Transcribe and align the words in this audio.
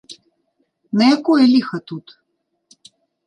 На 1.01 1.09
якое 1.17 1.45
ліха 1.53 1.77
тут? 1.91 2.05